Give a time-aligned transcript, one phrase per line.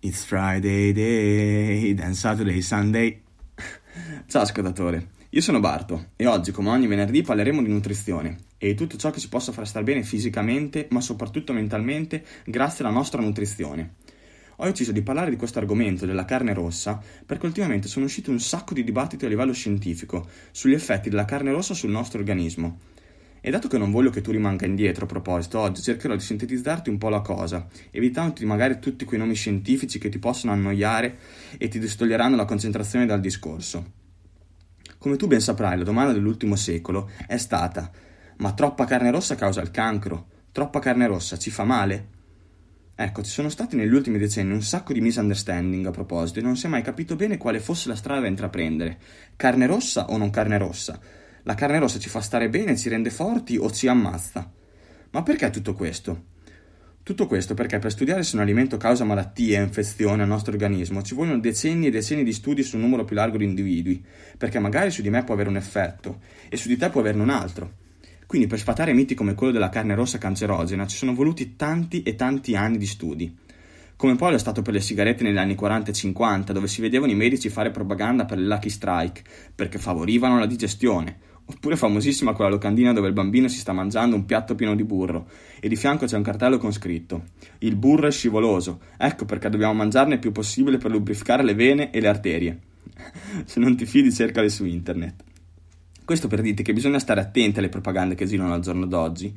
[0.00, 3.20] It's Friday day, then Saturday, Sunday.
[4.28, 8.74] Ciao ascoltatore, io sono Barto e oggi, come ogni venerdì, parleremo di nutrizione e di
[8.74, 13.20] tutto ciò che ci possa far stare bene fisicamente, ma soprattutto mentalmente, grazie alla nostra
[13.20, 13.94] nutrizione.
[14.58, 18.38] Ho deciso di parlare di questo argomento della carne rossa perché ultimamente sono usciti un
[18.38, 22.78] sacco di dibattiti a livello scientifico sugli effetti della carne rossa sul nostro organismo
[23.40, 26.90] e dato che non voglio che tu rimanga indietro a proposito, oggi cercherò di sintetizzarti
[26.90, 31.18] un po' la cosa, evitandoti magari tutti quei nomi scientifici che ti possono annoiare
[31.56, 33.92] e ti distoglieranno la concentrazione dal discorso.
[34.98, 37.90] Come tu ben saprai, la domanda dell'ultimo secolo è stata:
[38.38, 40.26] ma troppa carne rossa causa il cancro?
[40.50, 42.16] Troppa carne rossa ci fa male?
[43.00, 46.56] Ecco, ci sono stati negli ultimi decenni un sacco di misunderstanding a proposito e non
[46.56, 48.98] si è mai capito bene quale fosse la strada da intraprendere.
[49.36, 50.98] Carne rossa o non carne rossa?
[51.42, 54.50] La carne rossa ci fa stare bene, ci rende forti o ci ammazza?
[55.10, 56.36] Ma perché tutto questo?
[57.02, 61.00] Tutto questo perché per studiare se un alimento causa malattie e infezioni al nostro organismo
[61.00, 64.04] ci vogliono decenni e decenni di studi su un numero più largo di individui,
[64.36, 67.22] perché magari su di me può avere un effetto e su di te può averne
[67.22, 67.72] un altro.
[68.26, 72.14] Quindi per sfatare miti come quello della carne rossa cancerogena ci sono voluti tanti e
[72.14, 73.34] tanti anni di studi.
[73.98, 77.10] Come poi è stato per le sigarette negli anni 40 e 50, dove si vedevano
[77.10, 81.18] i medici fare propaganda per le Lucky Strike, perché favorivano la digestione,
[81.50, 85.28] Oppure famosissima quella locandina dove il bambino si sta mangiando un piatto pieno di burro
[85.58, 89.72] e di fianco c'è un cartello con scritto Il burro è scivoloso, ecco perché dobbiamo
[89.72, 92.58] mangiarne il più possibile per lubrificare le vene e le arterie.
[93.46, 95.24] Se non ti fidi cercale su internet.
[96.04, 99.34] Questo per dirti che bisogna stare attenti alle propagande che girano al giorno d'oggi.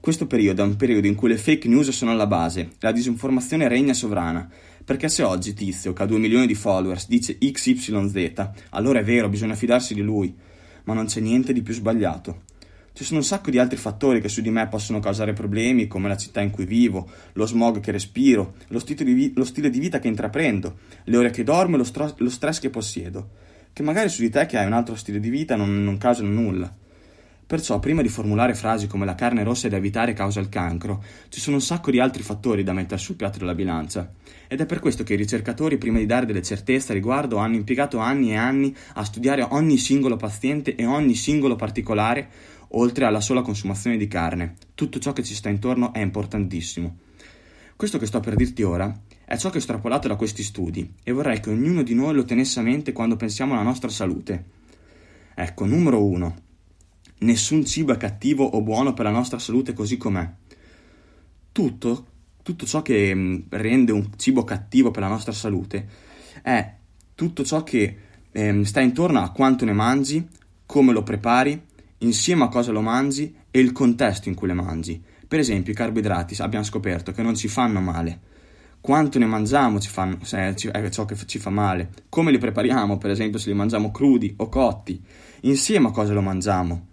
[0.00, 3.68] Questo periodo è un periodo in cui le fake news sono alla base, la disinformazione
[3.68, 4.48] regna sovrana.
[4.84, 9.28] Perché se oggi Tizio, che ha 2 milioni di followers, dice XYZ, allora è vero,
[9.28, 10.34] bisogna fidarsi di lui
[10.86, 12.42] ma non c'è niente di più sbagliato.
[12.92, 16.08] Ci sono un sacco di altri fattori che su di me possono causare problemi, come
[16.08, 19.68] la città in cui vivo, lo smog che respiro, lo stile di, vi- lo stile
[19.68, 23.30] di vita che intraprendo, le ore che dormo e lo, stro- lo, stress che possiedo,
[23.72, 26.30] che magari su di te che hai un altro stile di vita non, non causano
[26.30, 26.74] nulla.
[27.46, 31.00] Perciò, prima di formulare frasi come la carne rossa è da evitare causa il cancro,
[31.28, 34.10] ci sono un sacco di altri fattori da mettere sul piatto della bilancia.
[34.48, 37.54] Ed è per questo che i ricercatori, prima di dare delle certezze a riguardo, hanno
[37.54, 42.28] impiegato anni e anni a studiare ogni singolo paziente e ogni singolo particolare,
[42.70, 44.54] oltre alla sola consumazione di carne.
[44.74, 46.96] Tutto ciò che ci sta intorno è importantissimo.
[47.76, 48.92] Questo che sto per dirti ora
[49.24, 52.24] è ciò che ho estrapolato da questi studi e vorrei che ognuno di noi lo
[52.24, 54.44] tenesse a mente quando pensiamo alla nostra salute.
[55.32, 56.44] Ecco, numero uno
[57.18, 60.28] nessun cibo è cattivo o buono per la nostra salute così com'è.
[61.52, 62.06] Tutto,
[62.42, 65.88] tutto ciò che mm, rende un cibo cattivo per la nostra salute
[66.42, 66.74] è
[67.14, 67.96] tutto ciò che
[68.30, 70.28] eh, sta intorno a quanto ne mangi,
[70.66, 71.60] come lo prepari,
[71.98, 75.02] insieme a cosa lo mangi e il contesto in cui le mangi.
[75.26, 78.20] Per esempio, i carboidrati abbiamo scoperto che non ci fanno male.
[78.80, 80.54] Quanto ne mangiamo fanno, è
[80.90, 81.90] ciò che ci fa male.
[82.08, 85.02] Come li prepariamo, per esempio, se li mangiamo crudi o cotti.
[85.40, 86.86] Insieme a cosa lo mangiamo.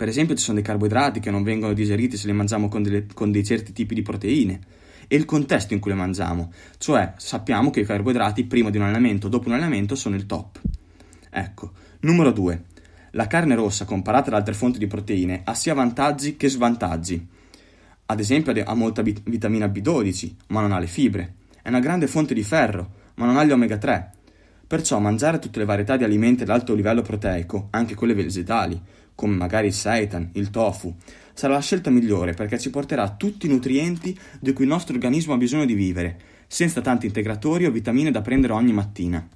[0.00, 3.04] Per esempio ci sono dei carboidrati che non vengono digeriti se li mangiamo con, delle,
[3.12, 4.58] con dei certi tipi di proteine
[5.06, 8.84] e il contesto in cui le mangiamo, cioè sappiamo che i carboidrati prima di un
[8.84, 10.58] allenamento o dopo un allenamento sono il top.
[11.28, 12.62] Ecco, numero 2.
[13.10, 17.28] La carne rossa comparata ad altre fonti di proteine ha sia vantaggi che svantaggi.
[18.06, 21.34] Ad esempio ha molta vit- vitamina B12, ma non ha le fibre.
[21.60, 24.12] È una grande fonte di ferro, ma non ha gli omega 3.
[24.66, 28.80] Perciò mangiare tutte le varietà di alimenti ad alto livello proteico, anche quelle vegetali,
[29.20, 30.96] come magari il seitan, il tofu,
[31.34, 35.34] sarà la scelta migliore perché ci porterà tutti i nutrienti di cui il nostro organismo
[35.34, 39.28] ha bisogno di vivere, senza tanti integratori o vitamine da prendere ogni mattina.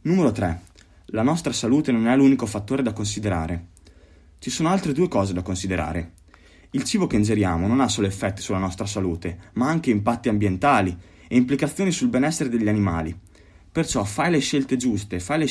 [0.00, 0.60] Numero 3.
[1.08, 3.66] La nostra salute non è l'unico fattore da considerare.
[4.38, 6.12] Ci sono altre due cose da considerare.
[6.70, 10.96] Il cibo che ingeriamo non ha solo effetti sulla nostra salute, ma anche impatti ambientali
[11.28, 13.14] e implicazioni sul benessere degli animali.
[13.70, 15.46] Perciò fai le scelte giuste, fai le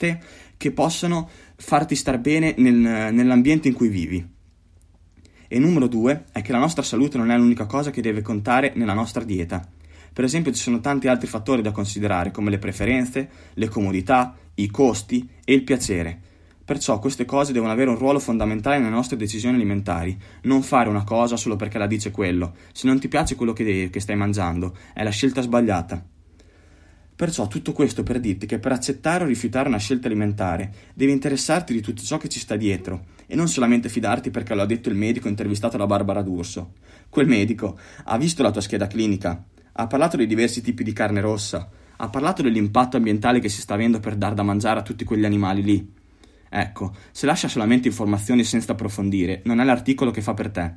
[0.00, 0.20] scelte
[0.56, 2.74] che possano farti star bene nel,
[3.12, 4.26] nell'ambiente in cui vivi.
[5.52, 8.72] E numero due è che la nostra salute non è l'unica cosa che deve contare
[8.76, 9.66] nella nostra dieta.
[10.12, 14.68] Per esempio ci sono tanti altri fattori da considerare come le preferenze, le comodità, i
[14.68, 16.28] costi e il piacere.
[16.64, 20.16] Perciò queste cose devono avere un ruolo fondamentale nelle nostre decisioni alimentari.
[20.42, 22.54] Non fare una cosa solo perché la dice quello.
[22.72, 26.04] Se non ti piace quello che, che stai mangiando, è la scelta sbagliata.
[27.20, 31.74] Perciò tutto questo per dirti che per accettare o rifiutare una scelta alimentare devi interessarti
[31.74, 34.88] di tutto ciò che ci sta dietro e non solamente fidarti perché lo ha detto
[34.88, 36.76] il medico intervistato da Barbara D'Urso.
[37.10, 41.20] Quel medico ha visto la tua scheda clinica, ha parlato dei diversi tipi di carne
[41.20, 45.04] rossa, ha parlato dell'impatto ambientale che si sta avendo per dar da mangiare a tutti
[45.04, 45.92] quegli animali lì.
[46.48, 50.74] Ecco, se lascia solamente informazioni senza approfondire, non è l'articolo che fa per te.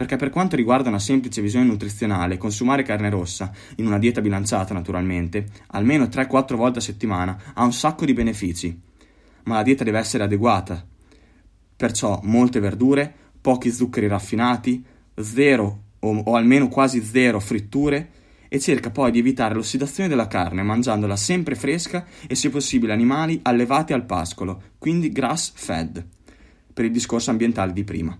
[0.00, 4.72] Perché per quanto riguarda una semplice visione nutrizionale, consumare carne rossa, in una dieta bilanciata
[4.72, 8.80] naturalmente, almeno 3-4 volte a settimana, ha un sacco di benefici.
[9.42, 10.82] Ma la dieta deve essere adeguata.
[11.76, 13.12] Perciò molte verdure,
[13.42, 14.82] pochi zuccheri raffinati,
[15.20, 18.08] zero o, o almeno quasi zero fritture
[18.48, 23.38] e cerca poi di evitare l'ossidazione della carne mangiandola sempre fresca e se possibile animali
[23.42, 26.02] allevati al pascolo, quindi grass fed,
[26.72, 28.18] per il discorso ambientale di prima.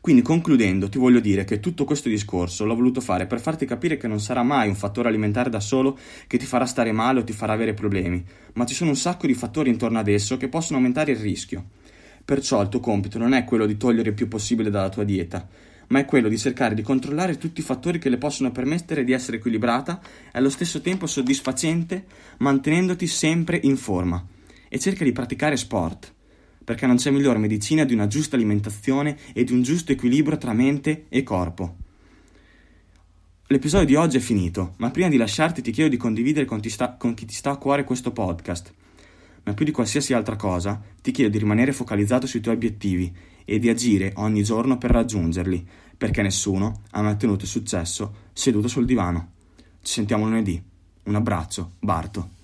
[0.00, 3.96] Quindi concludendo ti voglio dire che tutto questo discorso l'ho voluto fare per farti capire
[3.96, 7.24] che non sarà mai un fattore alimentare da solo che ti farà stare male o
[7.24, 8.24] ti farà avere problemi,
[8.54, 11.64] ma ci sono un sacco di fattori intorno ad esso che possono aumentare il rischio.
[12.24, 15.46] Perciò il tuo compito non è quello di togliere il più possibile dalla tua dieta,
[15.88, 19.12] ma è quello di cercare di controllare tutti i fattori che le possono permettere di
[19.12, 22.04] essere equilibrata e allo stesso tempo soddisfacente,
[22.38, 24.24] mantenendoti sempre in forma.
[24.68, 26.16] E cerca di praticare sport
[26.68, 30.52] perché non c'è migliore medicina di una giusta alimentazione e di un giusto equilibrio tra
[30.52, 31.76] mente e corpo.
[33.46, 36.92] L'episodio di oggi è finito, ma prima di lasciarti ti chiedo di condividere con, sta,
[36.92, 38.74] con chi ti sta a cuore questo podcast.
[39.44, 43.10] Ma più di qualsiasi altra cosa, ti chiedo di rimanere focalizzato sui tuoi obiettivi
[43.46, 45.66] e di agire ogni giorno per raggiungerli,
[45.96, 49.30] perché nessuno ha mai ottenuto successo seduto sul divano.
[49.80, 50.62] Ci sentiamo lunedì.
[51.04, 52.36] Un abbraccio, Barto.